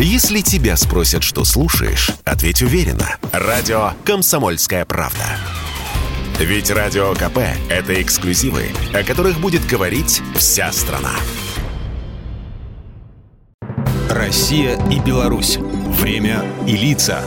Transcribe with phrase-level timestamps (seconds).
[0.00, 3.16] Если тебя спросят, что слушаешь, ответь уверенно.
[3.32, 5.24] Радио «Комсомольская правда».
[6.38, 7.38] Ведь Радио КП–
[7.68, 11.14] это эксклюзивы, о которых будет говорить вся страна.
[14.08, 15.56] Россия и Беларусь.
[15.58, 17.24] Время и лица.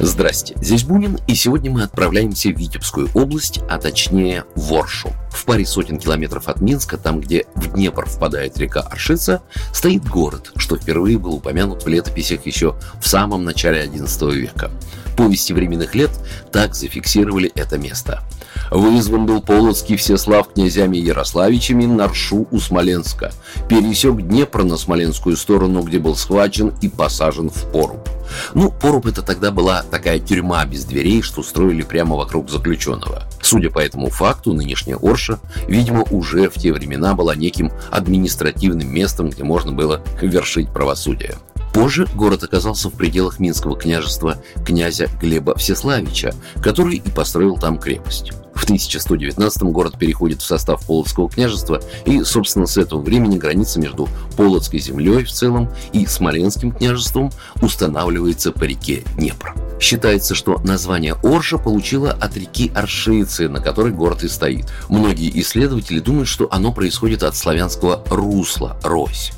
[0.00, 5.12] Здрасте, здесь Бунин, и сегодня мы отправляемся в Витебскую область, а точнее в Оршу.
[5.38, 9.40] В паре сотен километров от Минска, там, где в Днепр впадает река Аршица,
[9.72, 14.68] стоит город, что впервые был упомянут в летописях еще в самом начале XI века.
[15.16, 16.10] Повести временных лет
[16.50, 18.24] так зафиксировали это место.
[18.72, 23.30] Вызван был Полоцкий Всеслав князями Ярославичами на Ршу у Смоленска.
[23.68, 28.08] Пересек Днепр на Смоленскую сторону, где был схвачен и посажен в поруб.
[28.54, 33.24] Ну, поруб это тогда была такая тюрьма без дверей, что строили прямо вокруг заключенного.
[33.42, 39.30] Судя по этому факту, нынешняя Орша, видимо, уже в те времена была неким административным местом,
[39.30, 41.36] где можно было вершить правосудие.
[41.72, 48.32] Позже город оказался в пределах Минского княжества князя Глеба Всеславича, который и построил там крепость.
[48.68, 54.10] В 1119 город переходит в состав Полоцкого княжества, и, собственно, с этого времени граница между
[54.36, 59.54] Полоцкой землей в целом и Смоленским княжеством устанавливается по реке Днепр.
[59.80, 64.66] Считается, что название Орша получило от реки Аршицы, на которой город и стоит.
[64.90, 69.32] Многие исследователи думают, что оно происходит от славянского «русла»– «рось».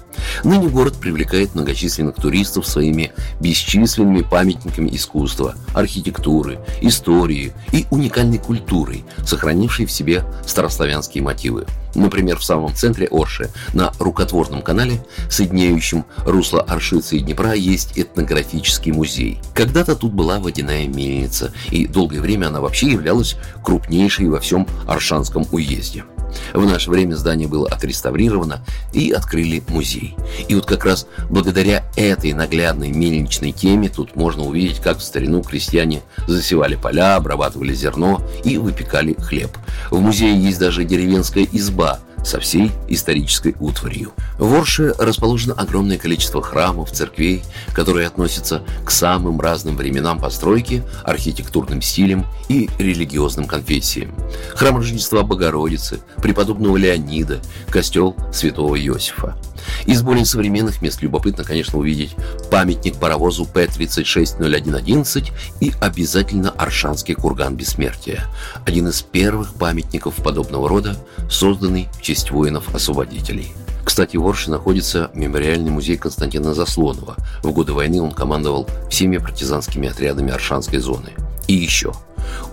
[0.44, 9.86] Ныне город привлекает многочисленных туристов своими бесчисленными памятниками искусства, архитектуры, истории и уникальной культурой, сохранившей
[9.86, 11.66] в себе старославянские мотивы.
[11.94, 18.92] Например, в самом центре Орши, на рукотворном канале, соединяющем русло Оршицы и Днепра, есть этнографический
[18.92, 19.40] музей.
[19.54, 25.46] Когда-то тут была водяная мельница, и долгое время она вообще являлась крупнейшей во всем Аршанском
[25.50, 26.04] уезде.
[26.52, 30.16] В наше время здание было отреставрировано и открыли музей.
[30.48, 35.42] И вот как раз благодаря этой наглядной мельничной теме тут можно увидеть, как в старину
[35.42, 39.50] крестьяне засевали поля, обрабатывали зерно и выпекали хлеб.
[39.90, 44.12] В музее есть даже деревенская изба– со всей исторической утварью.
[44.40, 47.42] В Орше расположено огромное количество храмов, церквей,
[47.74, 54.14] которые относятся к самым разным временам постройки, архитектурным стилям и религиозным конфессиям.
[54.54, 59.36] Храм Рождества Богородицы, преподобного Леонида, костел святого Иосифа.
[59.84, 62.16] Из более современных мест любопытно, конечно, увидеть
[62.50, 68.24] памятник паровозу П-360111 и обязательно Аршанский курган бессмертия,
[68.64, 70.96] один из первых памятников подобного рода,
[71.28, 73.52] созданный в честь воинов-освободителей.
[73.84, 77.16] Кстати, в Орше находится мемориальный музей Константина Заслонова.
[77.42, 81.10] В годы войны он командовал всеми партизанскими отрядами Аршанской зоны.
[81.46, 81.92] И еще.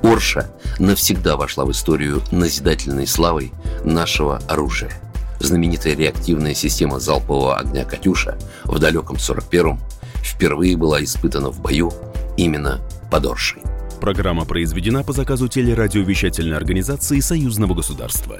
[0.01, 0.49] Орша
[0.79, 3.51] навсегда вошла в историю назидательной славой
[3.83, 4.91] нашего оружия–
[5.39, 9.79] знаменитая реактивная система залпового огня «Катюша» в далеком 41-м
[10.23, 11.91] впервые была испытана в бою
[12.37, 12.79] именно
[13.11, 13.61] под Оршей.
[13.99, 18.39] Программа произведена по заказу телерадиовещательной организации Союзного государства.